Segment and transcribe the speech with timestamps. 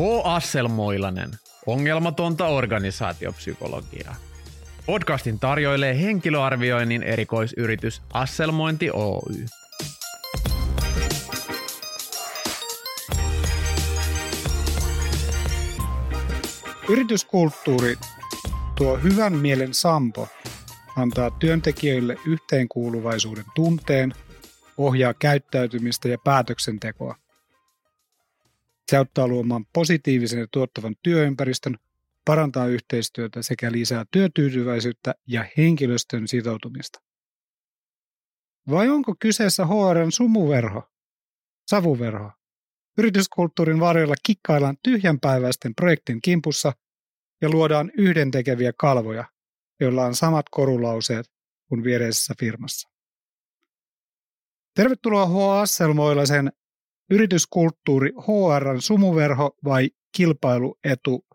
[0.00, 0.02] H.
[0.24, 1.30] Asselmoilanen,
[1.66, 4.14] ongelmatonta organisaatiopsykologiaa.
[4.86, 9.46] Podcastin tarjoilee henkilöarvioinnin erikoisyritys Asselmointi Oy.
[16.88, 17.98] Yrityskulttuuri
[18.76, 20.28] tuo hyvän mielen sampo
[20.96, 24.12] antaa työntekijöille yhteenkuuluvaisuuden tunteen,
[24.78, 27.19] ohjaa käyttäytymistä ja päätöksentekoa.
[28.90, 31.78] Se auttaa luomaan positiivisen ja tuottavan työympäristön,
[32.24, 36.98] parantaa yhteistyötä sekä lisää työtyytyväisyyttä ja henkilöstön sitoutumista.
[38.70, 40.82] Vai onko kyseessä HRn sumuverho,
[41.70, 42.32] savuverho?
[42.98, 46.72] Yrityskulttuurin varjolla kikkaillaan tyhjänpäiväisten projektin kimpussa
[47.42, 49.24] ja luodaan yhdentekeviä kalvoja,
[49.80, 51.26] joilla on samat korulauseet
[51.68, 52.90] kuin viereisessä firmassa.
[54.74, 55.60] Tervetuloa H.
[55.60, 56.52] Asselmoilaisen
[57.10, 61.26] yrityskulttuuri HRn sumuverho vai kilpailuetu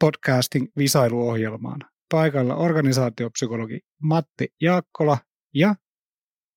[0.00, 1.80] podcasting visailuohjelmaan.
[2.12, 5.18] Paikalla organisaatiopsykologi Matti Jaakkola
[5.54, 5.74] ja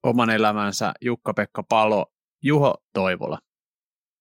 [0.03, 2.05] oman elämänsä Jukka-Pekka Palo,
[2.43, 3.39] Juho Toivola.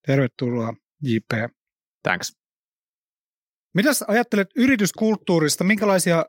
[0.06, 1.52] Tervetuloa JP.
[2.02, 2.36] Thanks.
[3.74, 5.64] Mitäs ajattelet yrityskulttuurista?
[5.64, 6.24] Minkälaisia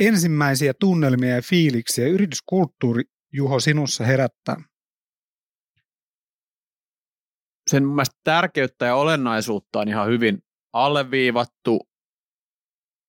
[0.00, 4.56] ensimmäisiä tunnelmia ja fiiliksiä yrityskulttuuri, Juho, sinussa herättää?
[7.70, 10.38] Sen mun mielestä tärkeyttä ja olennaisuutta on ihan hyvin
[10.72, 11.88] alleviivattu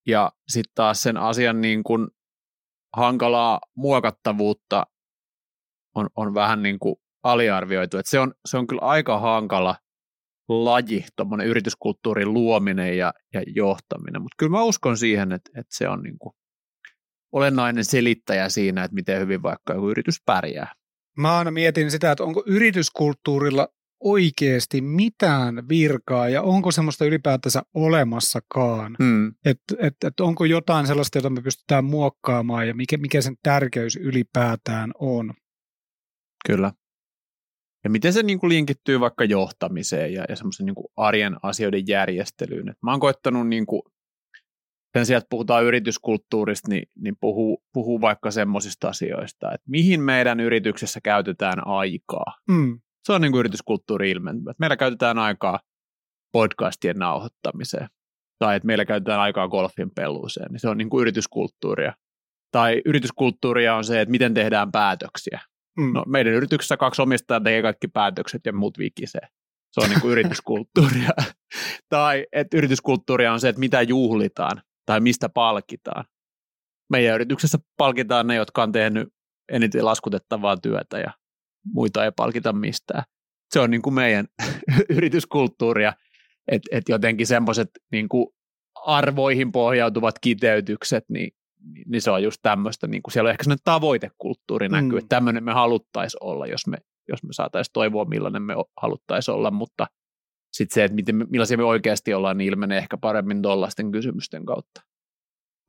[0.07, 2.07] ja sitten taas sen asian niin kuin
[2.95, 4.87] hankalaa muokattavuutta
[5.95, 7.97] on, on vähän niin kuin aliarvioitu.
[7.97, 9.75] Et se, on, se on kyllä aika hankala
[10.49, 15.89] laji, tuommoinen yrityskulttuurin luominen ja, ja johtaminen, mutta kyllä mä uskon siihen, että, että se
[15.89, 16.33] on niin kuin
[17.31, 20.73] olennainen selittäjä siinä, että miten hyvin vaikka joku yritys pärjää.
[21.17, 23.67] Mä aina mietin sitä, että onko yrityskulttuurilla
[24.03, 28.95] oikeasti mitään virkaa ja onko semmoista ylipäätänsä olemassakaan.
[29.03, 29.33] Hmm.
[29.45, 33.95] Että et, et onko jotain sellaista, jota me pystytään muokkaamaan ja mikä, mikä sen tärkeys
[33.95, 35.33] ylipäätään on.
[36.45, 36.71] Kyllä.
[37.83, 42.69] Ja miten se niin kuin linkittyy vaikka johtamiseen ja, ja semmoisen niin arjen asioiden järjestelyyn.
[42.69, 43.81] Et mä oon koettanut niin kuin,
[44.93, 50.39] sen sijaan, että puhutaan yrityskulttuurista, niin, niin puhuu, puhuu vaikka semmoisista asioista, että mihin meidän
[50.39, 52.37] yrityksessä käytetään aikaa.
[52.47, 52.79] Mm.
[53.03, 54.53] Se on niin kuin yrityskulttuuri ilmentymä.
[54.59, 55.59] Meillä käytetään aikaa
[56.31, 57.87] podcastien nauhoittamiseen
[58.39, 61.93] tai että meillä käytetään aikaa golfin peluuseen, niin se on niin kuin yrityskulttuuria.
[62.51, 65.39] Tai yrityskulttuuria on se, että miten tehdään päätöksiä.
[65.77, 65.93] Mm.
[65.93, 69.27] No, meidän yrityksessä kaksi omistajaa tekee kaikki päätökset ja muut vikisee.
[69.71, 71.09] Se on niin kuin yrityskulttuuria.
[71.89, 76.05] tai että yrityskulttuuria on se, että mitä juhlitaan tai mistä palkitaan.
[76.89, 79.09] Meidän yrityksessä palkitaan ne, jotka on tehnyt
[79.51, 81.13] eniten laskutettavaa työtä ja
[81.65, 83.03] muita ei palkita mistään.
[83.53, 84.27] Se on niin kuin meidän
[84.89, 85.93] yrityskulttuuria,
[86.47, 88.07] että et jotenkin semmoiset niin
[88.85, 91.31] arvoihin pohjautuvat kiteytykset, niin,
[91.85, 94.97] niin se on just tämmöistä, niin kuin siellä on ehkä sellainen tavoitekulttuuri näkyy, mm.
[94.97, 99.51] että tämmöinen me haluttaisiin olla, jos me, jos me saataisiin toivoa, millainen me haluttaisiin olla,
[99.51, 99.87] mutta
[100.53, 104.81] sitten se, että miten, millaisia me oikeasti ollaan, niin ilmenee ehkä paremmin tuollaisten kysymysten kautta.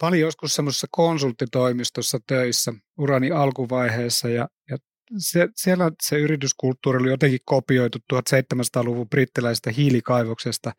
[0.01, 4.79] Paljon joskus semmoisessa konsulttitoimistossa töissä urani alkuvaiheessa ja, ja
[5.19, 10.73] se, siellä se yrityskulttuuri oli jotenkin kopioitu 1700-luvun brittiläisestä hiilikaivoksesta.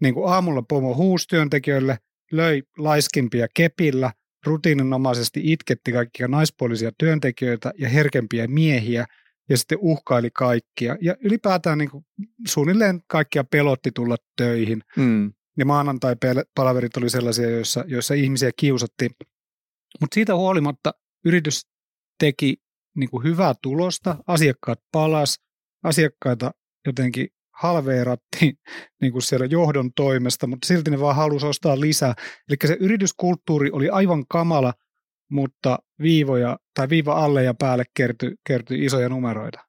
[0.00, 1.98] Niin kuin aamulla pomo huusi työntekijöille,
[2.32, 4.12] löi laiskimpia kepillä,
[4.46, 9.06] rutiininomaisesti itketti kaikkia naispuolisia työntekijöitä ja herkempiä miehiä
[9.48, 10.96] ja sitten uhkaili kaikkia.
[11.00, 12.04] Ja ylipäätään niin kuin
[12.48, 14.82] suunnilleen kaikkia pelotti tulla töihin.
[14.96, 15.32] Mm.
[15.58, 19.10] Ja maanantai-palaverit oli sellaisia, joissa, joissa ihmisiä kiusattiin.
[20.00, 21.66] Mutta siitä huolimatta yritys
[22.18, 22.56] teki
[22.96, 25.40] niin kuin hyvää tulosta, asiakkaat palas,
[25.84, 26.50] asiakkaita
[26.86, 27.28] jotenkin
[27.62, 28.54] halveerattiin
[29.00, 32.14] niin kuin siellä johdon toimesta, mutta silti ne vaan halusi ostaa lisää.
[32.48, 34.72] Eli se yrityskulttuuri oli aivan kamala,
[35.30, 39.60] mutta viivoja tai viiva alle ja päälle kertyi, kertyi isoja numeroita.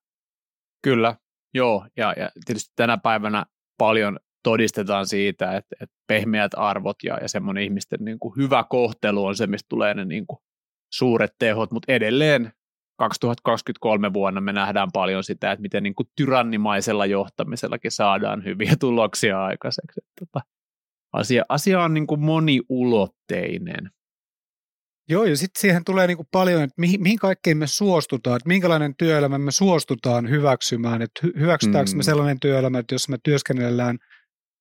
[0.83, 1.15] Kyllä,
[1.53, 1.87] joo.
[1.97, 3.45] Ja, ja tietysti tänä päivänä
[3.77, 9.25] paljon todistetaan siitä, että, että pehmeät arvot ja, ja semmoinen ihmisten niin kuin hyvä kohtelu
[9.25, 10.39] on se, mistä tulee ne niin kuin
[10.93, 12.53] suuret tehot, mutta edelleen
[13.09, 19.45] 2023 vuonna me nähdään paljon sitä, että miten niin kuin tyrannimaisella johtamisellakin saadaan hyviä tuloksia
[19.45, 20.01] aikaiseksi.
[20.19, 20.45] Tota,
[21.13, 23.91] asia, asia on niin kuin moniulotteinen.
[25.09, 28.47] Joo, ja sitten siihen tulee niin kuin paljon, että mihin, mihin kaikkeen me suostutaan, että
[28.47, 31.97] minkälainen työelämä me suostutaan hyväksymään, että hyväksytäänkö mm.
[31.97, 33.97] me sellainen työelämä, että jos me työskennellään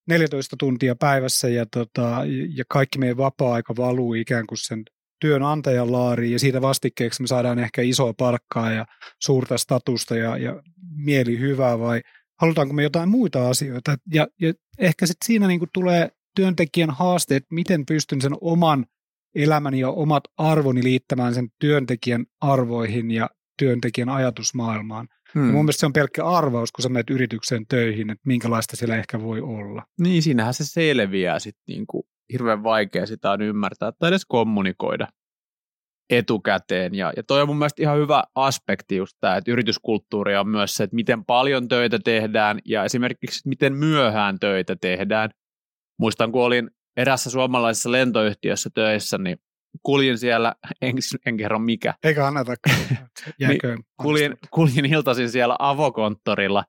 [0.08, 2.22] 14 tuntia päivässä ja, tota,
[2.56, 4.82] ja kaikki meidän vapaa-aika valuu ikään kuin sen
[5.20, 8.86] työnantajan laariin ja siitä vastikkeeksi me saadaan ehkä isoa palkkaa ja
[9.18, 10.62] suurta statusta ja, ja
[10.96, 12.00] mieli hyvää vai
[12.40, 13.96] halutaanko me jotain muita asioita.
[14.12, 18.86] Ja, ja ehkä sitten siinä niin kuin tulee työntekijän haasteet, miten pystyn sen oman
[19.34, 25.08] elämäni ja omat arvoni liittämään sen työntekijän arvoihin ja työntekijän ajatusmaailmaan.
[25.34, 25.46] Hmm.
[25.46, 28.96] Ja mun mielestä se on pelkkä arvaus, kun sä menet yritykseen töihin, että minkälaista siellä
[28.96, 29.82] ehkä voi olla.
[30.00, 32.02] Niin, siinähän se selviää sitten niin kuin
[32.32, 35.08] hirveän vaikea sitä on ymmärtää tai edes kommunikoida
[36.10, 36.94] etukäteen.
[36.94, 40.74] Ja, ja toi on mun mielestä ihan hyvä aspekti just tämä, että yrityskulttuuri on myös
[40.74, 45.30] se, että miten paljon töitä tehdään ja esimerkiksi miten myöhään töitä tehdään.
[45.98, 49.36] Muistan, kun olin erässä suomalaisessa lentoyhtiössä töissä, niin
[49.82, 50.96] kuljin siellä, en,
[51.26, 51.94] en kerro mikä.
[52.04, 52.54] Eikä anneta,
[53.48, 53.60] niin,
[54.02, 56.64] kuljin, kuljin iltaisin siellä avokonttorilla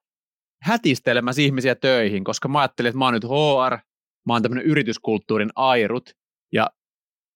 [0.61, 3.77] hätistelemässä ihmisiä töihin, koska mä ajattelin, että mä oon nyt HR,
[4.27, 6.09] mä oon tämmöinen yrityskulttuurin airut,
[6.53, 6.69] ja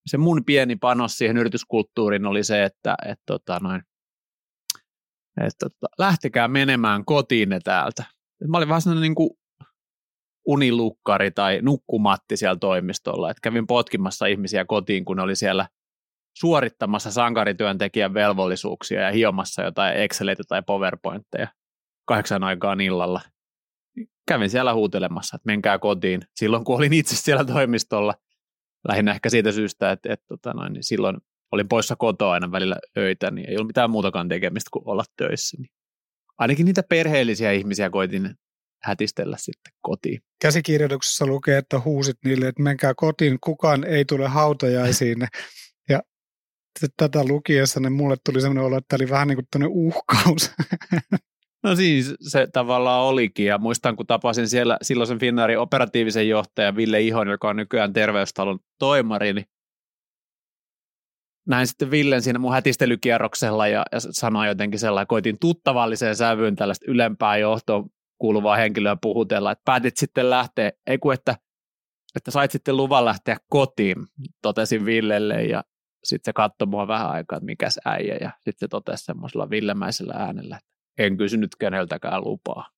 [0.06, 3.82] se mun pieni panos siihen yrityskulttuuriin oli se, että et, tota, noin,
[5.42, 8.04] et, tota, lähtekää menemään kotiin ne täältä.
[8.42, 9.30] Et mä olin vähän sellainen niin kuin
[10.48, 15.68] unilukkari tai nukkumatti siellä toimistolla, että kävin potkimassa ihmisiä kotiin, kun ne oli siellä
[16.38, 21.48] suorittamassa sankarityöntekijän velvollisuuksia ja hiomassa jotain Exceleitä tai PowerPointteja
[22.06, 23.22] kahdeksan aikaan illalla.
[24.28, 26.22] Kävin siellä huutelemassa, että menkää kotiin.
[26.36, 28.14] Silloin kun olin itse siellä toimistolla,
[28.88, 31.18] lähinnä ehkä siitä syystä, että, että tota noin, niin silloin
[31.52, 35.58] olin poissa kotoa aina välillä öitä, niin ei ollut mitään muutakaan tekemistä kuin olla töissä.
[35.60, 35.70] Niin
[36.38, 38.36] ainakin niitä perheellisiä ihmisiä koitin
[38.84, 40.22] hätistellä sitten kotiin.
[40.42, 45.18] Käsikirjoituksessa lukee, että huusit niille, että menkää kotiin, kukaan ei tule hautajaisiin.
[45.90, 46.02] ja
[46.98, 50.52] tätä lukiessa niin mulle tuli sellainen olo, että tämä oli vähän niin kuin uhkaus.
[51.66, 57.02] No siis se tavallaan olikin ja muistan kun tapasin siellä silloisen Finnaarin operatiivisen johtajan Ville
[57.02, 59.46] Ihon, joka on nykyään terveystalon toimari, niin
[61.48, 66.86] näin sitten Villen siinä mun hätistelykierroksella ja, ja sanoin jotenkin sellainen, koitin tuttavalliseen sävyyn tällaista
[66.92, 71.36] ylempää johtoon kuuluvaa henkilöä puhutella, että päätit sitten lähteä, ei kun että,
[72.16, 73.96] että sait sitten luvan lähteä kotiin,
[74.42, 75.64] totesin Villelle ja
[76.04, 80.14] sitten se katsoi mua vähän aikaa, että mikäs äijä ja sitten se totesi semmoisella villemäisellä
[80.14, 82.70] äänellä, että en kysynyt keneltäkään lupaa.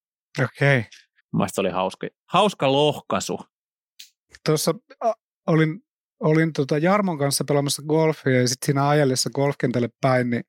[0.44, 0.80] Okei.
[0.80, 0.90] Okay.
[1.34, 3.40] Mielestäni oli hauska, hauska lohkaisu.
[4.46, 4.74] Tuossa
[5.06, 5.14] äh,
[5.48, 5.82] olin,
[6.20, 10.44] olin tota Jarmon kanssa pelaamassa golfia ja sitten siinä ajellessa golfkentälle päin, niin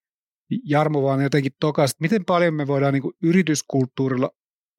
[0.64, 4.30] Jarmo vaan jotenkin tokasi, että miten paljon me voidaan niin yrityskulttuurilla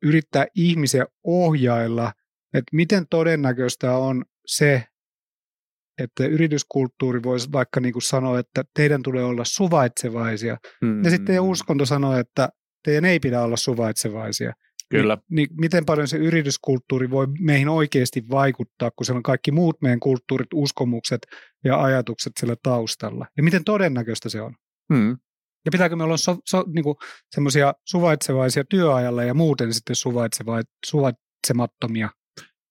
[0.03, 2.13] yrittää ihmisiä ohjailla,
[2.53, 4.83] että miten todennäköistä on se,
[5.97, 10.57] että yrityskulttuuri voisi vaikka niin kuin sanoa, että teidän tulee olla suvaitsevaisia.
[10.81, 11.03] Mm.
[11.03, 12.49] Ja sitten uskonto sanoo, että
[12.83, 14.53] teidän ei pidä olla suvaitsevaisia.
[14.89, 15.17] Kyllä.
[15.29, 19.81] Ni, niin miten paljon se yrityskulttuuri voi meihin oikeasti vaikuttaa, kun siellä on kaikki muut
[19.81, 21.27] meidän kulttuurit, uskomukset
[21.63, 23.25] ja ajatukset siellä taustalla.
[23.37, 24.55] Ja miten todennäköistä se on?
[24.89, 25.17] Mm.
[25.65, 26.95] Ja pitääkö me olla so, so, niin
[27.31, 29.95] semmoisia suvaitsevaisia työajalla ja muuten sitten
[30.85, 32.09] suvaitsemattomia?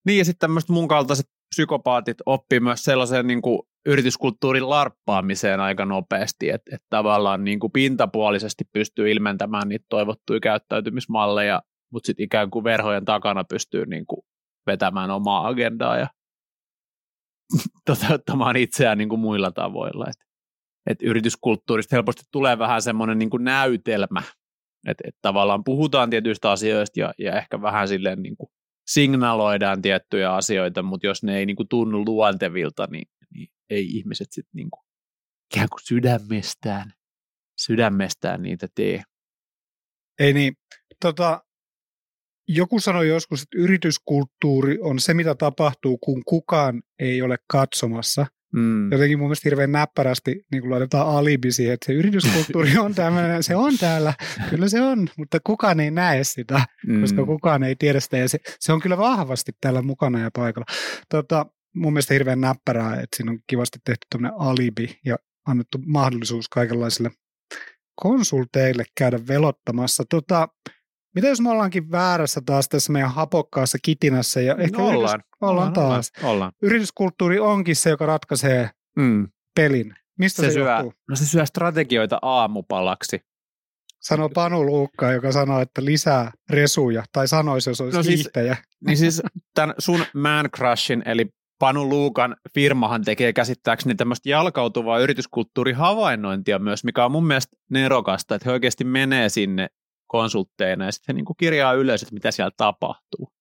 [0.07, 5.85] Niin ja sitten tämmöiset mun kaltaiset psykopaatit oppii myös sellaisen niin kuin yrityskulttuurin larppaamiseen aika
[5.85, 12.51] nopeasti, että, että tavallaan niin kuin pintapuolisesti pystyy ilmentämään niitä toivottuja käyttäytymismalleja, mutta sitten ikään
[12.51, 14.21] kuin verhojen takana pystyy niin kuin
[14.67, 16.07] vetämään omaa agendaa ja
[17.87, 20.07] toteuttamaan itseään niin kuin muilla tavoilla.
[20.09, 20.17] Et,
[20.91, 24.23] et yrityskulttuurista helposti tulee vähän semmoinen niin näytelmä,
[24.88, 28.50] että et tavallaan puhutaan tietyistä asioista ja, ja ehkä vähän silleen niin kuin
[28.87, 33.09] signaloidaan tiettyjä asioita, mutta jos ne ei niin kuin tunnu luontevilta, niin
[33.71, 34.83] ei ihmiset sitten niin kuin
[35.55, 36.93] ikään kuin sydämestään,
[37.59, 39.03] sydämestään niitä tee.
[40.19, 40.55] Ei niin.
[41.01, 41.43] Tota,
[42.49, 48.93] joku sanoi joskus, että yrityskulttuuri on se, mitä tapahtuu, kun kukaan ei ole katsomassa– Mm.
[48.93, 53.43] Jotenkin mun mielestä hirveän näppärästi niin kuin laitetaan alibi siihen, että se yrityskulttuuri on tämmöinen,
[53.43, 54.15] se on täällä,
[54.51, 57.01] kyllä se on, mutta kukaan ei näe sitä, mm.
[57.01, 60.67] koska kukaan ei tiedä sitä ja se, se on kyllä vahvasti täällä mukana ja paikalla.
[61.09, 61.47] Tota,
[61.78, 65.16] mun mielestä hirveän näppärää, että siinä on kivasti tehty tämmöinen alibi ja
[65.47, 67.11] annettu mahdollisuus kaikenlaisille
[68.02, 70.04] konsulteille käydä velottamassa.
[70.11, 70.49] Tota,
[71.14, 74.40] mitä jos me ollaankin väärässä taas tässä meidän hapokkaassa kitinässä?
[74.40, 75.14] Ja ehkä no ollaan.
[75.20, 76.12] Yritys, ollaan taas.
[76.23, 76.52] Ollaan.
[76.62, 79.28] Yrityskulttuuri onkin se, joka ratkaisee mm.
[79.54, 79.94] pelin.
[80.18, 80.94] Mistä se, se syö, johtuu?
[81.08, 83.20] No se syö strategioita aamupalaksi.
[84.00, 88.56] Sanoo Panu Luukka, joka sanoo, että lisää resuja, tai sanoisi, jos olisi no siis, hiihtäjä.
[88.87, 89.23] Niin siis
[89.54, 91.28] tämän sun Man Crushin, eli
[91.59, 98.49] Panu Luukan firmahan tekee käsittääkseni tämmöistä jalkautuvaa yrityskulttuurihavainnointia myös, mikä on mun mielestä nerokasta, että
[98.49, 99.69] he oikeasti menee sinne
[100.07, 103.33] konsultteina ja sitten niin kuin kirjaa ylös, että mitä siellä tapahtuu.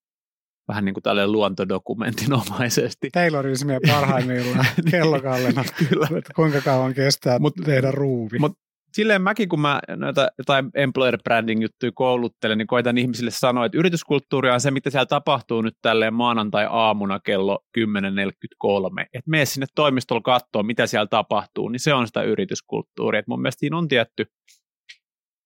[0.68, 3.10] Vähän niin kuin tälle luontodokumentinomaisesti.
[3.10, 4.92] Taylorismia parhaimmillaan niin.
[4.92, 6.08] kellokallena, Kyllä.
[6.18, 8.40] että kuinka kauan kestää mut, tehdä ruuvi.
[8.40, 8.58] Mut
[8.98, 13.78] silleen mäkin, kun mä noita jotain employer branding juttuja kouluttelen, niin koitan ihmisille sanoa, että
[13.78, 17.84] yrityskulttuuri on se, mitä siellä tapahtuu nyt tälleen maanantai-aamuna kello 10.43.
[19.14, 23.20] Että mene sinne toimistolla katsoa, mitä siellä tapahtuu, niin se on sitä yrityskulttuuria.
[23.20, 24.26] Et mun mielestä siinä on tietty,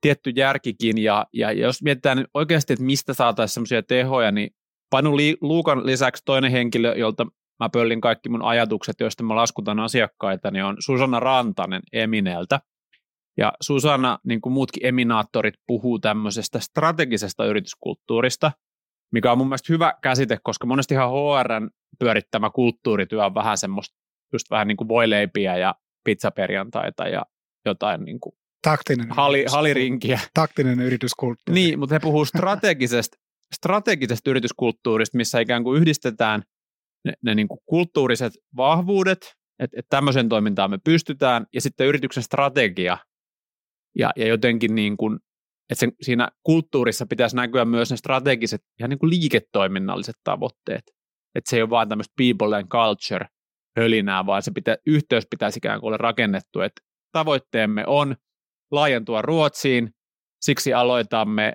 [0.01, 4.49] tietty järkikin, ja, ja jos mietitään oikeasti, että mistä saataisiin semmoisia tehoja, niin
[4.89, 7.27] Panu Luukan lisäksi toinen henkilö, jolta
[7.59, 12.59] mä pöllin kaikki mun ajatukset, joista mä laskutan asiakkaita, niin on Susanna Rantanen Emineltä.
[13.37, 18.51] Ja Susanna, niin kuin muutkin eminaattorit, puhuu tämmöisestä strategisesta yrityskulttuurista,
[19.11, 21.69] mikä on mun mielestä hyvä käsite, koska monesti ihan HRn
[21.99, 23.95] pyörittämä kulttuurityö on vähän semmoista
[24.33, 27.25] just vähän niin kuin voileipiä ja pizzaperjantaita ja
[27.65, 30.19] jotain niin kuin Taktinen hali, halirinkiä.
[30.33, 31.61] Taktinen yrityskulttuuri.
[31.61, 33.17] Niin, mutta he puhuu strategisesta,
[33.55, 36.43] strategisesta yrityskulttuurista, missä ikään kuin yhdistetään
[37.05, 42.23] ne, ne niin kuin kulttuuriset vahvuudet, että, että tämmöisen toimintaan me pystytään, ja sitten yrityksen
[42.23, 42.97] strategia,
[43.97, 45.19] ja, ja jotenkin niin kuin,
[45.69, 50.83] että sen, siinä kulttuurissa pitäisi näkyä myös ne strategiset ihan niin kuin liiketoiminnalliset tavoitteet.
[51.35, 53.25] Että se ei ole vaan tämmöistä people and culture
[53.77, 56.81] hölinää, vaan se pitä, yhteys pitäisi ikään kuin olla rakennettu, että
[57.11, 58.15] tavoitteemme on
[58.71, 59.89] laajentua Ruotsiin,
[60.41, 61.53] siksi aloitamme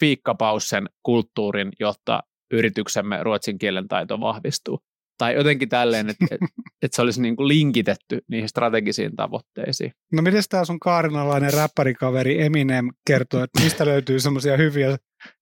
[0.00, 4.80] fiikkapaussen kulttuurin, jotta yrityksemme ruotsin kielen taito vahvistuu.
[5.24, 6.40] Tai jotenkin tälleen, että et,
[6.82, 9.92] et se olisi niin kuin linkitetty niihin strategisiin tavoitteisiin.
[10.12, 14.96] No miten tämä sun kaarinalainen räppärikaveri Eminem kertoo, että mistä löytyy semmoisia hyviä,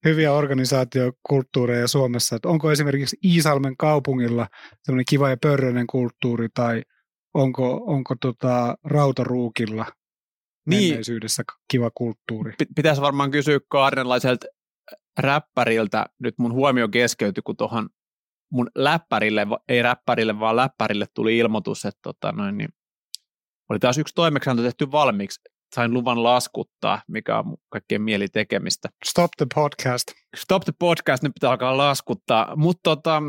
[0.05, 2.35] hyviä organisaatiokulttuureja Suomessa?
[2.35, 4.47] Että onko esimerkiksi Iisalmen kaupungilla
[4.83, 6.81] semmoinen kiva ja pörröinen kulttuuri tai
[7.33, 9.85] onko, onko tota Rautaruukilla
[10.65, 10.83] niin.
[10.83, 12.53] menneisyydessä kiva kulttuuri?
[12.75, 14.47] Pitäisi varmaan kysyä kaarinalaiselta
[15.19, 17.89] räppäriltä nyt mun huomio keskeytyi, kun tuohon
[18.53, 22.69] mun läppärille, ei räppärille, vaan läppärille tuli ilmoitus, että tota noin, niin
[23.69, 25.41] oli taas yksi toimeksianto tehty valmiiksi.
[25.75, 28.89] Sain luvan laskuttaa, mikä on kaikkein mieli tekemistä.
[29.05, 30.07] Stop the podcast.
[30.35, 32.55] Stop the podcast, nyt pitää alkaa laskuttaa.
[32.55, 33.21] Mutta tota,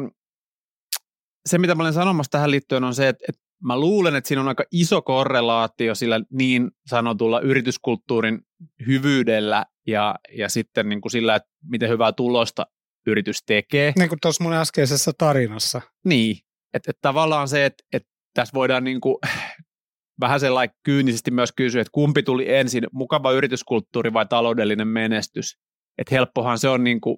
[1.47, 4.41] se, mitä mä olen sanomassa tähän liittyen, on se, että, että mä luulen, että siinä
[4.41, 8.41] on aika iso korrelaatio sillä niin sanotulla yrityskulttuurin
[8.87, 12.67] hyvyydellä ja, ja sitten niin kuin sillä, että miten hyvää tulosta
[13.07, 13.93] yritys tekee.
[13.99, 15.81] Niin kuin tuossa mun äskeisessä tarinassa.
[16.05, 16.37] Niin,
[16.75, 18.03] että et tavallaan se, että et
[18.35, 19.17] tässä voidaan niin kuin,
[20.21, 25.59] vähän sellainen kyynisesti myös kysyä, että kumpi tuli ensin, mukava yrityskulttuuri vai taloudellinen menestys.
[25.99, 27.17] Että helppohan se on, niin kuin,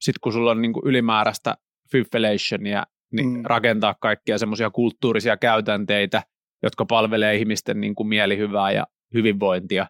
[0.00, 1.54] sit kun sulla on niin kuin ylimääräistä
[1.92, 3.42] fyffelationia, niin mm.
[3.44, 6.22] rakentaa kaikkia semmoisia kulttuurisia käytänteitä,
[6.62, 9.86] jotka palvelee ihmisten niin kuin mielihyvää ja hyvinvointia.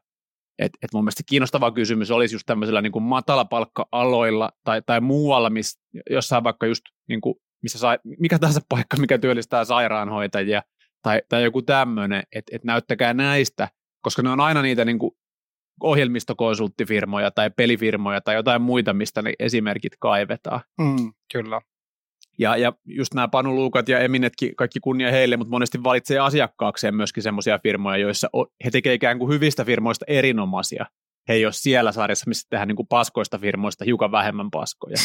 [0.59, 5.51] Et, et mun mielestä kiinnostava kysymys olisi just tämmöisellä niin kuin matalapalkka-aloilla tai, tai muualla,
[5.51, 10.63] missä jossain vaikka just niin kuin, missä sai, mikä tahansa paikka, mikä työllistää sairaanhoitajia
[11.03, 13.69] tai, tai joku tämmöinen, että et näyttäkää näistä,
[14.01, 15.13] koska ne on aina niitä niin kuin
[15.83, 20.61] ohjelmistokonsulttifirmoja tai pelifirmoja tai jotain muita, mistä ne esimerkit kaivetaan.
[20.81, 21.61] Mm, kyllä.
[22.39, 26.95] Ja, ja just nämä Panu Luukat ja Eminetkin, kaikki kunnia heille, mutta monesti valitsee asiakkaakseen
[26.95, 28.29] myöskin semmoisia firmoja, joissa
[28.65, 30.87] he tekevät ikään kuin hyvistä firmoista erinomaisia.
[31.29, 34.97] He ei ole siellä sarjassa, missä tehdään niin kuin paskoista firmoista hiukan vähemmän paskoja.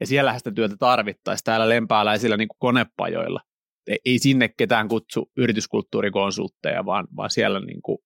[0.00, 3.40] Ja siellä sitä työtä tarvittaisiin täällä lempääläisillä niin kuin konepajoilla.
[4.04, 7.98] Ei sinne ketään kutsu yrityskulttuurikonsultteja, vaan, vaan siellä niin kuin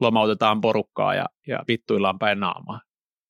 [0.00, 2.80] lomautetaan porukkaa ja, ja vittuillaan päin naamaa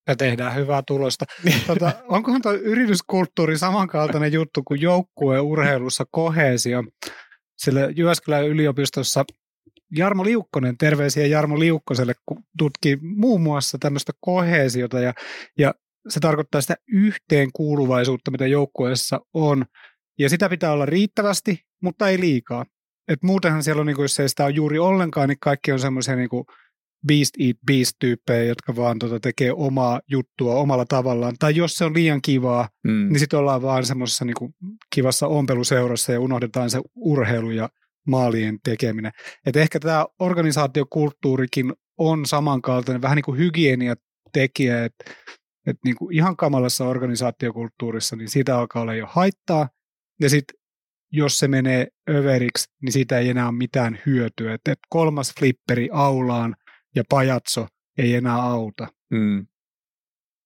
[0.09, 1.25] ja tehdään hyvää tulosta.
[1.67, 6.85] Tota, onkohan tuo yrityskulttuuri samankaltainen juttu kuin joukkueen urheilussa kohesio?
[7.59, 9.25] Sillä Jyväskylän yliopistossa
[9.97, 15.13] Jarmo Liukkonen, terveisiä Jarmo Liukkoselle, kun tutki muun muassa tämmöistä kohesiota ja,
[15.59, 15.75] ja
[16.09, 19.65] se tarkoittaa sitä yhteenkuuluvaisuutta, mitä joukkueessa on.
[20.19, 22.65] Ja sitä pitää olla riittävästi, mutta ei liikaa.
[23.09, 25.81] Et muutenhan siellä on, niin kuin, jos ei sitä ole juuri ollenkaan, niin kaikki on
[25.81, 26.45] semmoisia niin kuin,
[27.07, 31.35] Beast Eat Beast-tyyppejä, jotka vaan tota, tekee omaa juttua omalla tavallaan.
[31.39, 33.09] Tai jos se on liian kivaa, mm.
[33.09, 34.55] niin sitten ollaan vaan semmoisessa niin
[34.95, 37.69] kivassa ompeluseurassa ja unohdetaan se urheilu ja
[38.07, 39.13] maalien tekeminen.
[39.47, 45.05] Et ehkä tämä organisaatiokulttuurikin on samankaltainen, vähän niin kuin hygieniatekijä, että
[45.67, 49.69] et niin kuin ihan kamalassa organisaatiokulttuurissa, niin siitä alkaa olla jo haittaa.
[50.21, 50.61] Ja sitten
[51.13, 54.55] jos se menee överiksi, niin siitä ei enää ole mitään hyötyä.
[54.55, 56.57] Et, et kolmas flipperi aulaan
[56.97, 57.67] ja pajatso
[57.99, 58.87] ei enää auta.
[59.11, 59.47] Mm.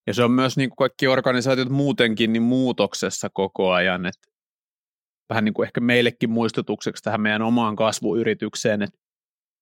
[0.07, 4.29] Ja se on myös niin kuin kaikki organisaatiot muutenkin niin muutoksessa koko ajan, että
[5.29, 8.99] vähän niin kuin ehkä meillekin muistutukseksi tähän meidän omaan kasvuyritykseen, että,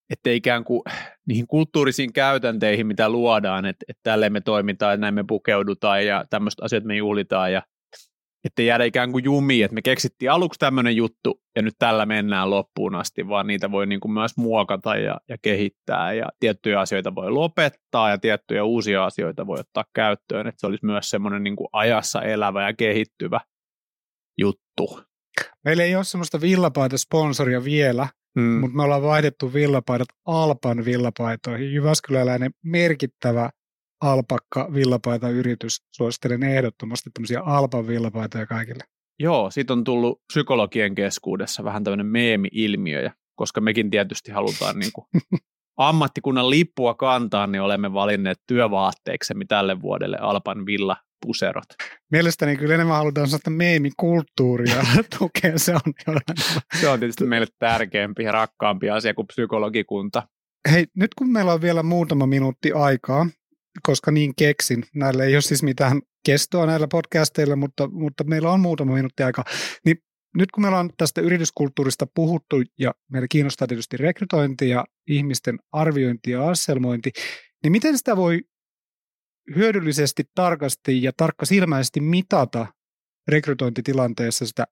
[0.09, 0.81] että ikään kuin
[1.27, 6.65] niihin kulttuurisiin käytänteihin, mitä luodaan, että, että tälleen me toimitaan, näin me pukeudutaan ja tämmöistä
[6.65, 7.61] asiat me juhlitaan ja
[8.43, 12.49] että jäädä ikään kuin jumiin, että me keksittiin aluksi tämmöinen juttu ja nyt tällä mennään
[12.49, 17.15] loppuun asti, vaan niitä voi niin kuin myös muokata ja, ja kehittää ja tiettyjä asioita
[17.15, 21.55] voi lopettaa ja tiettyjä uusia asioita voi ottaa käyttöön, että se olisi myös semmoinen niin
[21.55, 23.39] kuin ajassa elävä ja kehittyvä
[24.37, 24.99] juttu.
[25.65, 28.43] Meillä ei ole semmoista villapaita-sponsoria vielä, mm.
[28.43, 31.73] mutta me ollaan vaihdettu villapaidat Alpan villapaitoihin.
[31.73, 33.49] Jyväskyläläinen merkittävä
[34.03, 35.81] alpakka villapaita yritys.
[35.91, 38.83] Suosittelen ehdottomasti tämmöisiä Alpan villapaitoja kaikille.
[39.19, 44.91] Joo, siitä on tullut psykologien keskuudessa vähän tämmöinen meemi-ilmiö, ja koska mekin tietysti halutaan niin
[44.93, 45.07] kuin
[45.77, 51.65] ammattikunnan lippua kantaa, niin olemme valinneet työvaatteeksemme tälle vuodelle Alpan villa puserot.
[52.11, 54.83] Mielestäni kyllä enemmän halutaan sellaista meemikulttuuria
[55.19, 55.57] tukea.
[55.57, 56.15] Se on,
[56.81, 60.27] se on tietysti meille tärkeämpi ja rakkaampi asia kuin psykologikunta.
[60.71, 63.25] Hei, nyt kun meillä on vielä muutama minuutti aikaa,
[63.83, 68.59] koska niin keksin, näillä ei ole siis mitään kestoa näillä podcasteilla, mutta, mutta meillä on
[68.59, 69.45] muutama minuutti aikaa,
[69.85, 69.97] niin
[70.37, 76.31] nyt kun meillä on tästä yrityskulttuurista puhuttu ja meillä kiinnostaa tietysti rekrytointi ja ihmisten arviointi
[76.31, 77.11] ja asselmointi,
[77.63, 78.41] niin miten sitä voi
[79.55, 82.67] hyödyllisesti, tarkasti ja tarkkasilmäisesti mitata
[83.27, 84.65] rekrytointitilanteessa sitä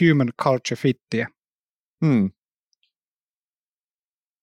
[0.00, 1.28] human culture fittiä?
[2.04, 2.30] Hmm.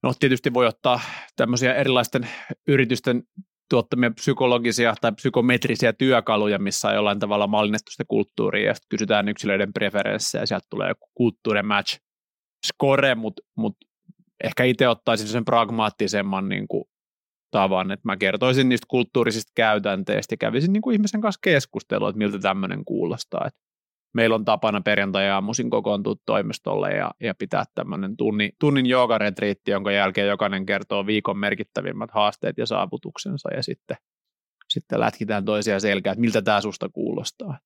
[0.04, 1.00] No tietysti voi ottaa
[1.36, 2.30] tämmöisiä erilaisten
[2.68, 3.24] yritysten
[3.70, 9.30] tuottamia psykologisia tai psykometrisiä työkaluja, missä on jollain tavalla mallinnettu sitä kulttuuria ja sitten kysytään
[9.30, 12.00] yksilöiden preferenssejä ja sieltä tulee joku kulttuurin match
[12.68, 13.78] score, mutta mut
[14.44, 16.84] ehkä itse ottaisin sen pragmaattisemman niin kuin
[17.52, 22.18] tavan, että mä kertoisin niistä kulttuurisista käytänteistä ja kävisin niin kuin ihmisen kanssa keskustelua, että
[22.18, 23.48] miltä tämmöinen kuulostaa.
[23.48, 23.60] Että
[24.18, 30.28] meillä on tapana perjantai-aamuisin kokoontua toimistolle ja, ja pitää tämmöinen tunni, tunnin joogaretriitti, jonka jälkeen
[30.28, 33.98] jokainen kertoo viikon merkittävimmät haasteet ja saavutuksensa ja sitten,
[34.70, 37.60] sitten lätkitään toisia selkää, että miltä tämä susta kuulostaa.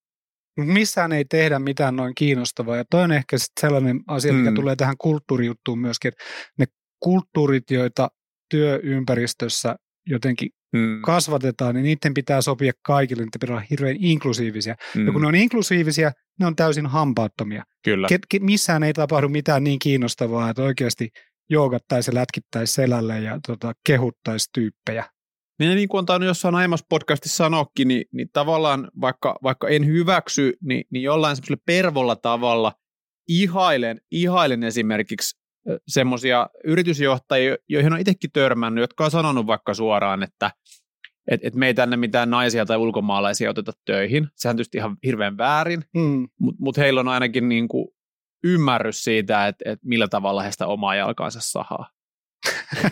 [0.57, 4.55] Missään ei tehdä mitään noin kiinnostavaa ja toi on ehkä sellainen asia, mikä mm.
[4.55, 6.23] tulee tähän kulttuurijuttuun myöskin, että
[6.59, 6.65] ne
[6.99, 8.09] kulttuurit, joita
[8.49, 9.75] työympäristössä
[10.07, 11.01] jotenkin hmm.
[11.01, 14.75] kasvatetaan, niin niiden pitää sopia kaikille, niiden pitää olla hirveän inklusiivisia.
[14.95, 15.05] Hmm.
[15.05, 17.63] Ja kun ne on inklusiivisia, ne on täysin hampaattomia.
[17.83, 18.07] Kyllä.
[18.07, 21.09] Ke, ke, missään ei tapahdu mitään niin kiinnostavaa, että oikeasti
[21.49, 25.05] joogattaisi ja lätkittäisi selälle ja tota, kehuttaisi tyyppejä.
[25.59, 29.85] Niin, niin kuin on tainnut jossain aiemmassa podcastissa sanoakin, niin, niin tavallaan vaikka, vaikka en
[29.85, 32.73] hyväksy, niin, niin jollain semmoisella pervolla tavalla
[33.27, 35.40] ihailen, ihailen esimerkiksi
[35.87, 40.51] semmoisia yritysjohtajia, joihin on itsekin törmännyt, jotka on sanonut vaikka suoraan, että
[41.31, 44.27] et, et me ei tänne mitään naisia tai ulkomaalaisia oteta töihin.
[44.35, 46.27] Sehän tietysti ihan hirveän väärin, mm.
[46.39, 47.87] mutta mut heillä on ainakin niin kuin
[48.43, 51.89] ymmärrys siitä, että et millä tavalla he sitä omaa jalkaansa sahaa.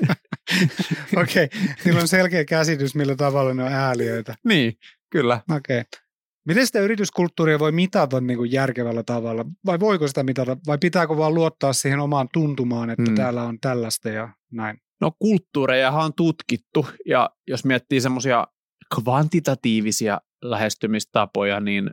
[1.21, 1.60] Okei, okay.
[1.86, 4.36] niillä on selkeä käsitys, millä tavalla ne on ääliöitä.
[4.43, 4.73] Niin,
[5.10, 5.41] kyllä.
[5.55, 5.79] Okei.
[5.79, 6.08] Okay.
[6.49, 9.45] Miten sitä yrityskulttuuria voi mitata niin kuin järkevällä tavalla?
[9.65, 10.57] Vai voiko sitä mitata?
[10.67, 13.15] Vai pitääkö vaan luottaa siihen omaan tuntumaan, että hmm.
[13.15, 14.77] täällä on tällaista ja näin?
[15.01, 18.47] No kulttuureja on tutkittu ja jos miettii semmoisia
[18.95, 21.91] kvantitatiivisia lähestymistapoja, niin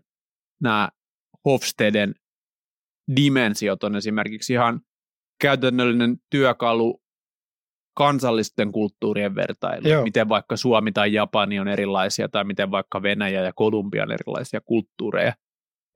[0.63, 0.89] nämä
[1.45, 2.15] Hofsteden
[3.17, 4.81] dimensiot on esimerkiksi ihan
[5.41, 7.03] käytännöllinen työkalu
[7.97, 10.03] kansallisten kulttuurien vertailu, Joo.
[10.03, 14.61] miten vaikka Suomi tai Japani on erilaisia, tai miten vaikka Venäjä ja Kolumbia on erilaisia
[14.61, 15.33] kulttuureja.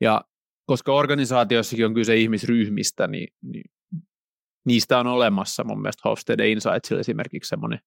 [0.01, 0.25] Ja
[0.67, 3.65] koska organisaatiossakin on kyse ihmisryhmistä, niin, niin
[4.67, 7.79] niistä on olemassa mun mielestä Hofstede Insightsilla esimerkiksi semmoinen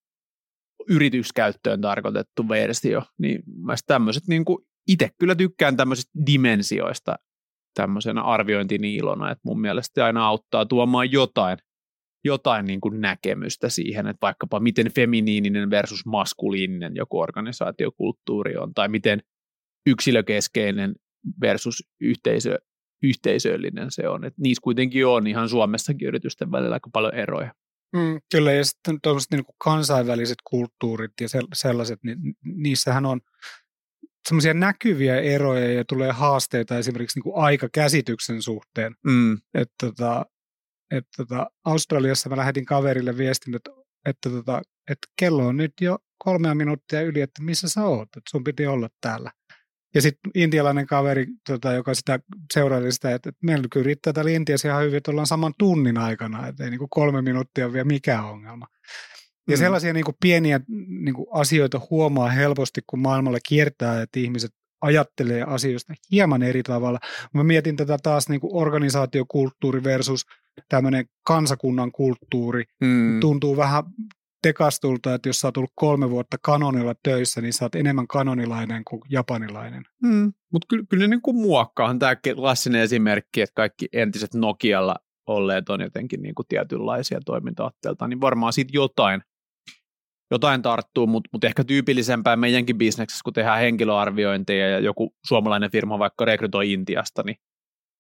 [0.90, 7.16] yrityskäyttöön tarkoitettu versio, niin mielestäni tämmöiset niin kuin itse kyllä tykkään tämmöisistä dimensioista
[7.74, 11.58] tämmöisenä arviointiniilona, että mun mielestä aina auttaa tuomaan jotain
[12.24, 18.88] jotain niin kuin näkemystä siihen, että vaikkapa miten feminiininen versus maskuliininen joku organisaatiokulttuuri on, tai
[18.88, 19.24] miten
[19.88, 20.96] yksilökeskeinen
[21.42, 22.58] versus yhteisö,
[23.04, 24.26] yhteisöllinen se on.
[24.26, 27.54] Että niissä kuitenkin on ihan Suomessakin yritysten välillä aika paljon eroja.
[27.96, 33.22] Mm, kyllä, ja sitten tuollaiset niin kansainväliset kulttuurit ja sellaiset, niin niissähän on
[34.28, 38.96] semmoisia näkyviä eroja ja tulee haasteita esimerkiksi niin kuin aikakäsityksen suhteen.
[39.06, 39.38] Mm.
[39.54, 40.26] Että tota,
[40.92, 43.72] että tota, Australiassa mä lähetin kaverille viestin, että,
[44.06, 48.30] että, tota, että kello on nyt jo kolmea minuuttia yli, että missä sä oot, että
[48.30, 49.32] sun piti olla täällä.
[49.96, 52.20] Ja sitten intialainen kaveri, tota, joka sitä
[52.54, 55.98] seuraili sitä, että, että meillä kyllä riittää täällä Intiassa ihan hyvin, että ollaan saman tunnin
[55.98, 58.68] aikana, että ei niin kuin kolme minuuttia ole vielä mikään ongelma.
[59.48, 59.60] Ja mm.
[59.60, 65.44] sellaisia niin kuin pieniä niin kuin asioita huomaa helposti, kun maailmalla kiertää, että ihmiset ajattelee
[65.44, 67.00] asioista hieman eri tavalla.
[67.34, 70.26] Mä mietin tätä taas niin kuin organisaatiokulttuuri versus
[70.70, 72.64] tämmöinen kansakunnan kulttuuri.
[72.82, 73.20] Mm.
[73.20, 73.84] Tuntuu vähän
[74.44, 78.84] tekastulta, että jos sä oot ollut kolme vuotta kanonilla töissä, niin sä oot enemmän kanonilainen
[78.84, 79.84] kuin japanilainen.
[80.04, 80.34] Mm.
[80.52, 84.96] Mutta kyllä, kyllä niin kuin muokkaahan tämä klassinen esimerkki, että kaikki entiset Nokialla
[85.28, 89.22] olleet on jotenkin niin kuin tietynlaisia toimintaatteelta, niin varmaan siitä jotain,
[90.32, 96.00] jotain tarttuu, mutta mut ehkä tyypillisempää meidänkin bisneksessä, kun tehdään henkilöarviointeja ja joku suomalainen firma
[96.00, 97.36] vaikka rekrytoi Intiasta, niin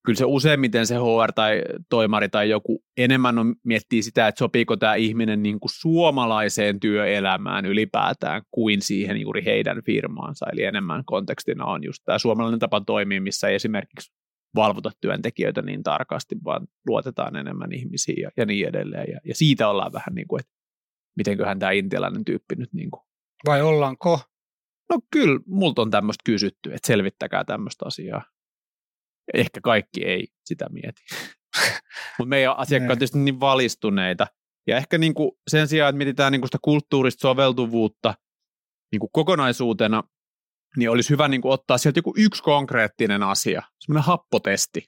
[0.05, 4.77] kyllä se useimmiten se HR tai toimari tai joku enemmän on, miettii sitä, että sopiiko
[4.77, 10.45] tämä ihminen niin kuin suomalaiseen työelämään ylipäätään kuin siihen juuri heidän firmaansa.
[10.53, 14.13] Eli enemmän kontekstina on just tämä suomalainen tapa toimia, missä ei esimerkiksi
[14.55, 19.05] valvota työntekijöitä niin tarkasti, vaan luotetaan enemmän ihmisiin ja, ja niin edelleen.
[19.11, 20.53] Ja, ja siitä ollaan vähän niin kuin, että
[21.17, 23.03] mitenköhän tämä intialainen tyyppi nyt niin kuin.
[23.45, 24.19] Vai ollaanko?
[24.89, 28.32] No kyllä, multa on tämmöistä kysytty, että selvittäkää tämmöistä asiaa.
[29.33, 31.01] Ehkä kaikki ei sitä mieti.
[32.17, 34.27] Mutta meidän asiakkaat ovat tietysti niin valistuneita.
[34.67, 38.13] Ja ehkä niin kuin sen sijaan, että mietitään niin kuin sitä kulttuurista soveltuvuutta
[38.91, 40.03] niin kuin kokonaisuutena,
[40.77, 44.85] niin olisi hyvä niin kuin ottaa sieltä joku yksi konkreettinen asia, semmoinen happotesti.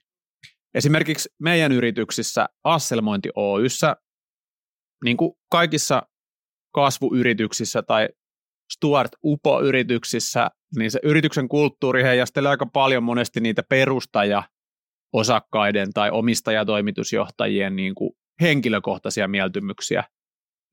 [0.74, 3.96] Esimerkiksi meidän yrityksissä Asselmointi Oyssä,
[5.04, 6.02] niin kuin kaikissa
[6.74, 8.08] kasvuyrityksissä tai
[8.72, 14.42] Stuart Upo-yrityksissä, niin se yrityksen kulttuuri heijastelee aika paljon monesti niitä perustaja
[15.12, 20.04] osakkaiden tai omistajatoimitusjohtajien niin kuin henkilökohtaisia mieltymyksiä.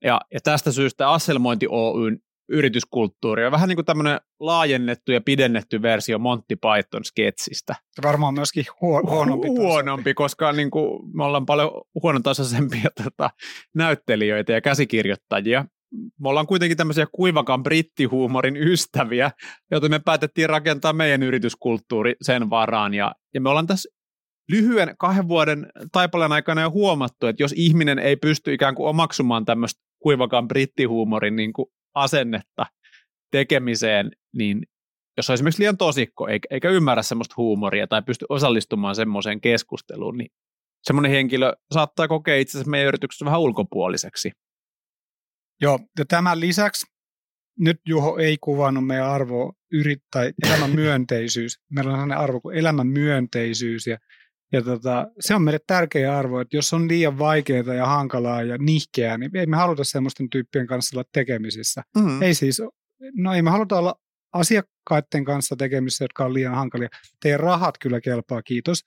[0.04, 5.82] Ja, ja tästä syystä Asselmointi Oyn yrityskulttuuri on vähän niin kuin tämmöinen laajennettu ja pidennetty
[5.82, 7.74] versio Monty Python sketsistä.
[8.02, 9.48] Varmaan myöskin huo- huonompi.
[9.48, 11.70] Huonompi, koska niin kuin me ollaan paljon
[12.02, 13.30] huonotasoisempia tota,
[13.74, 15.64] näyttelijöitä ja käsikirjoittajia
[16.20, 19.30] me ollaan kuitenkin tämmöisiä kuivakan brittihuumorin ystäviä,
[19.70, 22.94] joten me päätettiin rakentaa meidän yrityskulttuuri sen varaan.
[22.94, 23.88] Ja, ja me ollaan tässä
[24.48, 29.44] lyhyen kahden vuoden taipaleen aikana jo huomattu, että jos ihminen ei pysty ikään kuin omaksumaan
[29.44, 32.66] tämmöistä kuivakan brittihuumorin niin kuin asennetta
[33.30, 34.62] tekemiseen, niin
[35.16, 40.30] jos on esimerkiksi liian tosikko eikä, ymmärrä semmoista huumoria tai pysty osallistumaan semmoiseen keskusteluun, niin
[40.82, 44.30] semmoinen henkilö saattaa kokea itse asiassa meidän yrityksessä vähän ulkopuoliseksi.
[45.60, 46.86] Joo, ja tämän lisäksi
[47.58, 51.58] nyt Juho ei kuvannut meidän arvoa yrit, tai elämän myönteisyys.
[51.70, 53.98] Meillä on sellainen arvo kuin elämän myönteisyys ja,
[54.52, 58.58] ja tota, se on meille tärkeä arvo, että jos on liian vaikeaa ja hankalaa ja
[58.58, 61.82] nihkeää, niin ei me haluta semmoisten tyyppien kanssa olla tekemisissä.
[61.96, 62.22] Mm-hmm.
[62.22, 62.62] Ei siis,
[63.16, 63.94] no ei me haluta olla
[64.34, 66.88] asiakkaiden kanssa tekemisissä, jotka on liian hankalia.
[67.22, 68.84] Teidän rahat kyllä kelpaa, kiitos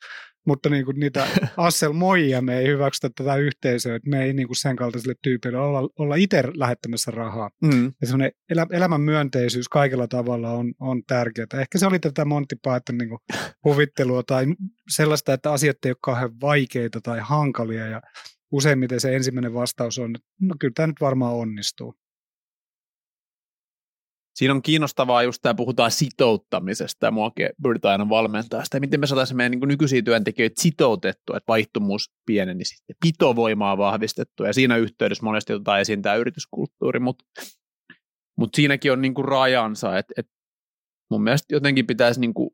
[0.48, 4.56] mutta niin kuin niitä asselmoijia me ei hyväksytä tätä yhteisöä, että me ei niin kuin
[4.56, 7.50] sen kaltaisille tyypeille olla, olla itse lähettämässä rahaa.
[7.62, 7.86] Mm.
[8.02, 11.48] Ja semmoinen elä, elämän myönteisyys kaikella tavalla on, on tärkeää.
[11.54, 13.20] Ehkä se oli tätä Monty Python niin kuin
[13.66, 14.46] huvittelua tai
[14.90, 18.02] sellaista, että asiat ei ole kauhean vaikeita tai hankalia ja
[18.52, 21.96] useimmiten se ensimmäinen vastaus on, että no kyllä tämä nyt varmaan onnistuu
[24.38, 29.08] siinä on kiinnostavaa just tämä, puhutaan sitouttamisesta ja muakin pyritään aina valmentaa sitä, miten me
[29.08, 34.48] saataisiin meidän niin nykyisiä työntekijöitä sitoutettua, että vaihtumus pienenisi, pitovoimaa vahvistettua.
[34.48, 37.26] Ja siinä yhteydessä monesti otetaan esiin tämä yrityskulttuuri, mutta
[38.38, 40.32] mut siinäkin on niin kuin rajansa, että, että
[41.12, 42.50] mun mielestä jotenkin pitäisi niin kuin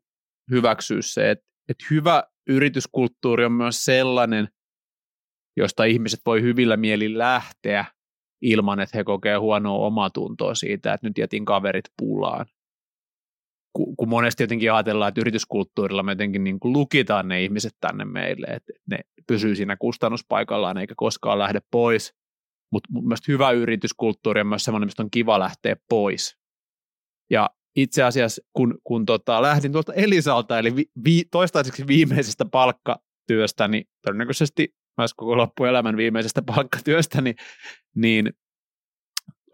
[0.50, 4.48] hyväksyä se, että, että hyvä yrityskulttuuri on myös sellainen,
[5.56, 7.84] josta ihmiset voi hyvillä mielin lähteä
[8.44, 12.46] ilman, että he kokee huonoa omatuntoa siitä, että nyt jätin kaverit pulaan.
[13.96, 18.46] Kun monesti jotenkin ajatellaan, että yrityskulttuurilla me jotenkin niin kuin lukitaan ne ihmiset tänne meille,
[18.46, 22.14] että ne pysyy siinä kustannuspaikallaan eikä koskaan lähde pois.
[22.72, 26.36] Mutta myös hyvä yrityskulttuuri on myös sellainen, mistä on kiva lähteä pois.
[27.30, 33.68] Ja itse asiassa, kun, kun tota, lähdin tuolta Elisalta, eli vi, vi, toistaiseksi viimeisestä palkkatyöstä,
[33.68, 37.22] niin todennäköisesti myös koko loppuelämän viimeisestä palkkatyöstä,
[37.94, 38.32] niin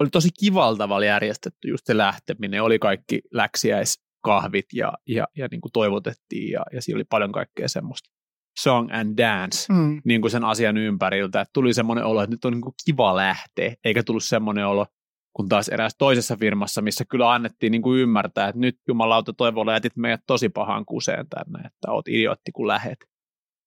[0.00, 2.62] oli tosi kivalta tavalla järjestetty just se lähteminen.
[2.62, 7.68] Oli kaikki läksiäiskahvit ja, ja, ja niin kuin toivotettiin ja, ja siinä oli paljon kaikkea
[7.68, 8.10] semmoista
[8.58, 10.02] song and dance mm.
[10.04, 11.40] niin kuin sen asian ympäriltä.
[11.40, 14.86] Että tuli semmoinen olo, että nyt on niin kuin kiva lähteä, eikä tullut semmoinen olo,
[15.32, 19.72] kun taas eräs toisessa firmassa, missä kyllä annettiin niin kuin ymmärtää, että nyt jumalauta toivolla
[19.72, 23.09] jätit meidät tosi pahaan kuseen tänne, että oot idiootti kun lähet.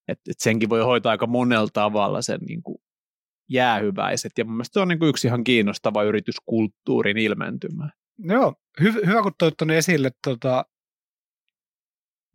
[0.07, 2.77] Et, et senkin voi hoitaa aika monella tavalla sen niin kuin
[3.49, 4.31] jäähyväiset.
[4.37, 7.89] Ja mun mielestä se on niin kuin yksi ihan kiinnostava yrityskulttuurin ilmentymä.
[8.19, 10.11] Joo, hy- hyvä kun toit esille.
[10.23, 10.65] Tota,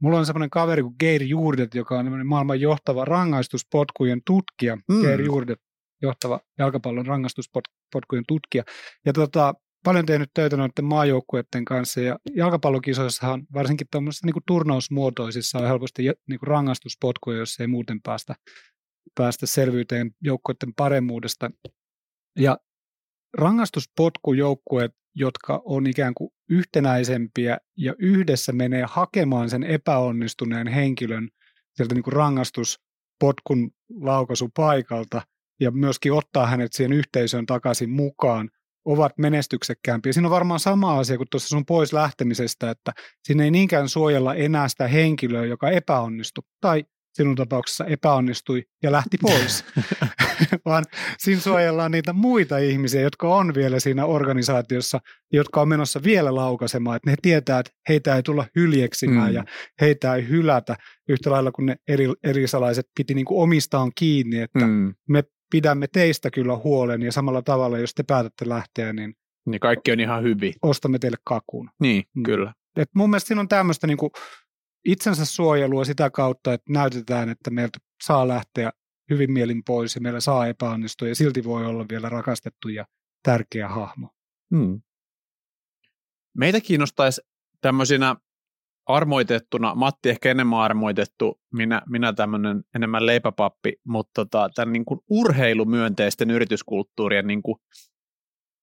[0.03, 4.77] mulla on semmoinen kaveri kuin Geir Juurdet, joka on maailman johtava rangaistuspotkujen tutkija.
[4.77, 5.01] Mm.
[5.01, 5.61] Geir Juurdet,
[6.03, 8.65] johtava jalkapallon rangaistuspotkujen tutkija.
[9.07, 15.67] Ja tota, paljon tehnyt töitä noiden maajoukkueiden kanssa ja jalkapallokisoissahan varsinkin tuommoisissa niin turnausmuotoisissa on
[15.67, 18.35] helposti niin kuin rangaistuspotkuja, jos ei muuten päästä,
[19.15, 21.51] päästä selvyyteen joukkueiden paremmuudesta.
[22.39, 22.59] Ja
[23.39, 31.29] rangastuspotkujoukkueet, jotka on ikään kuin yhtenäisempiä ja yhdessä menee hakemaan sen epäonnistuneen henkilön
[31.75, 35.23] sieltä niin kuin rangaistuspotkun laukaisupaikalta
[35.61, 38.51] ja myöskin ottaa hänet siihen yhteisöön takaisin mukaan,
[38.93, 40.13] ovat menestyksekkäämpiä.
[40.13, 42.93] Siinä on varmaan sama asia kuin tuossa sun pois lähtemisestä, että
[43.25, 49.17] siinä ei niinkään suojella enää sitä henkilöä, joka epäonnistui tai sinun tapauksessa epäonnistui ja lähti
[49.23, 49.65] pois,
[50.65, 50.85] vaan
[51.19, 54.99] siinä suojellaan niitä muita ihmisiä, jotka on vielä siinä organisaatiossa,
[55.33, 59.35] jotka on menossa vielä laukaisemaan, että ne tietää, että heitä ei tulla hyljeksimään mm.
[59.35, 59.45] ja
[59.81, 60.77] heitä ei hylätä
[61.09, 64.95] yhtä lailla kuin ne eri, eri salaiset piti niin kuin omistaan kiinni, että mm.
[65.09, 69.15] me pidämme teistä kyllä huolen ja samalla tavalla, jos te päätätte lähteä, niin
[69.47, 70.55] niin kaikki on ihan hyvin.
[70.63, 71.71] Ostamme teille kakun.
[71.81, 72.23] Niin, mm.
[72.23, 72.55] kyllä.
[72.77, 74.11] Et mun mielestä siinä on tämmöistä niin kuin
[74.85, 78.71] itsensä suojelua sitä kautta, että näytetään, että meiltä saa lähteä
[79.11, 82.87] hyvin mielin pois ja meillä saa epäonnistua ja silti voi olla vielä rakastettu ja
[83.23, 84.11] tärkeä hahmo.
[84.57, 84.81] Hmm.
[86.37, 87.21] Meitä kiinnostaisi
[87.61, 88.17] tämmöisinä
[88.89, 95.01] armoitettuna, Matti ehkä enemmän armoitettu, minä, minä tämmöinen enemmän leipäpappi, mutta tota, tämän niin kuin
[95.11, 97.59] urheilumyönteisten yrityskulttuurien niin kuin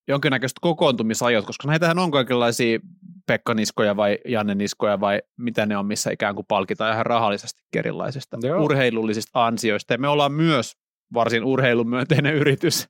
[0.07, 2.79] jonkinnäköiset kokoontumisajot, koska näitähän on kaikenlaisia
[3.27, 7.63] Pekka Niskoja vai Janne Niskoja vai mitä ne on, missä ikään kuin palkitaan ihan rahallisesti
[7.75, 8.63] erilaisista Joo.
[8.63, 9.93] urheilullisista ansioista.
[9.93, 10.73] Ja me ollaan myös
[11.13, 12.87] varsin urheilumyönteinen yritys.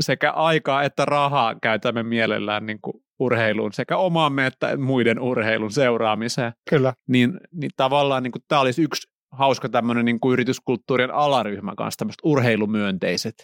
[0.00, 6.52] Sekä aikaa että rahaa käytämme mielellään niin kuin urheiluun, sekä omaamme että muiden urheilun seuraamiseen.
[6.70, 6.94] Kyllä.
[7.08, 12.20] Niin, niin tavallaan niin tämä olisi yksi hauska tämmöinen niin kuin yrityskulttuurien alaryhmä kanssa, tämmöiset
[12.24, 13.34] urheilumyönteiset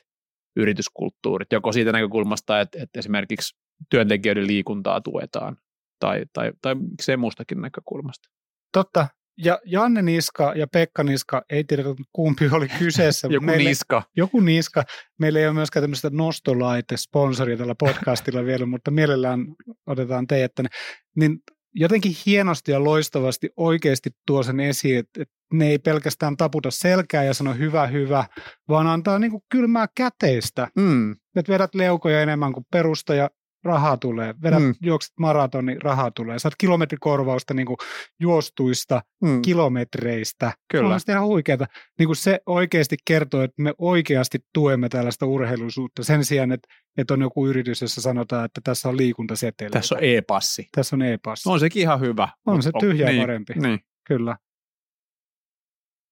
[0.56, 3.56] yrityskulttuurit, joko siitä näkökulmasta, että, että esimerkiksi
[3.90, 5.56] työntekijöiden liikuntaa tuetaan,
[6.00, 8.28] tai, tai, tai miksei muustakin näkökulmasta.
[8.72, 9.08] Totta.
[9.44, 13.28] Ja Janne Niska ja Pekka Niska, ei tiedä kumpi oli kyseessä.
[13.30, 14.02] joku meille, Niska.
[14.16, 14.84] Joku Niska.
[15.18, 19.46] Meillä ei ole myöskään tämmöistä nostolaite-sponsoria tällä podcastilla vielä, mutta mielellään
[19.86, 20.70] otetaan teidät tänne.
[21.16, 21.38] Niin
[21.74, 27.24] jotenkin hienosti ja loistavasti oikeasti tuo sen esiin, että, että ne ei pelkästään taputa selkää
[27.24, 28.24] ja sano hyvä, hyvä,
[28.68, 30.68] vaan antaa niin kuin kylmää käteistä.
[30.76, 31.12] Mm.
[31.12, 33.30] Että vedät leukoja enemmän kuin perustaja,
[33.64, 34.34] rahaa tulee.
[34.42, 34.74] Vedät, mm.
[34.82, 36.38] juokset maratoni, rahaa tulee.
[36.38, 37.76] Saat kilometrikorvausta niin kuin
[38.20, 39.42] juostuista mm.
[39.42, 40.52] kilometreistä.
[40.70, 40.94] Kyllä.
[40.94, 41.66] On ihan huikeeta.
[41.98, 47.14] Niin kuin se oikeasti kertoo, että me oikeasti tuemme tällaista urheiluisuutta sen sijaan, että, että
[47.14, 49.70] on joku yritys, jossa sanotaan, että tässä on liikuntaseteli.
[49.70, 50.68] Tässä on e-passi.
[50.72, 51.48] Tässä on e-passi.
[51.48, 52.28] On sekin ihan hyvä.
[52.46, 53.52] On se tyhjä niin, parempi.
[53.54, 53.80] Niin.
[54.04, 54.36] Kyllä.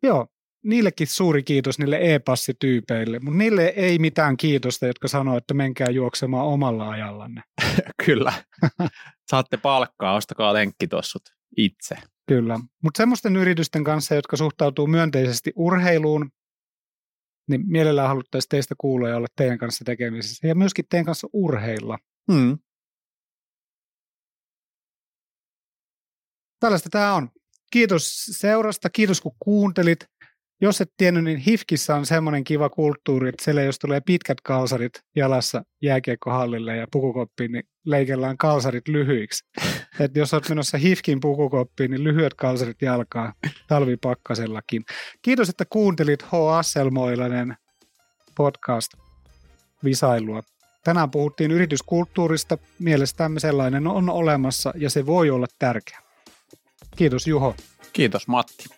[0.03, 0.27] Joo,
[0.67, 6.47] niillekin suuri kiitos niille e-passityypeille, mutta niille ei mitään kiitosta, jotka sanoo, että menkää juoksemaan
[6.47, 7.43] omalla ajallanne.
[8.07, 8.33] Kyllä.
[9.31, 11.23] Saatte palkkaa, ostakaa lenkkitossut
[11.57, 11.97] itse.
[12.29, 16.31] Kyllä, mutta semmoisten yritysten kanssa, jotka suhtautuu myönteisesti urheiluun,
[17.49, 21.99] niin mielellään haluttaisiin teistä kuulla ja olla teidän kanssa tekemisissä ja myöskin teidän kanssa urheilla.
[22.33, 22.59] Hmm.
[26.61, 27.29] Tällaista tämä on.
[27.71, 30.07] Kiitos seurasta, kiitos kun kuuntelit.
[30.61, 34.93] Jos et tiennyt, niin Hifkissä on semmoinen kiva kulttuuri, että siellä jos tulee pitkät kalsarit
[35.17, 39.45] jalassa jääkiekkohallille ja pukukoppiin, niin leikellään kalsarit lyhyiksi.
[40.01, 43.33] Et jos olet menossa Hifkin pukukoppiin, niin lyhyet kalsarit jalkaa
[43.69, 44.85] talvipakkasellakin.
[45.23, 46.35] Kiitos, että kuuntelit H.
[46.59, 47.57] Asselmoilainen
[48.37, 48.93] podcast
[49.85, 50.43] visailua.
[50.85, 52.59] Tänään puhuttiin yrityskulttuurista.
[52.79, 55.99] Mielestämme sellainen on olemassa ja se voi olla tärkeä.
[56.97, 57.55] Kiitos Juho.
[57.93, 58.76] Kiitos Matti.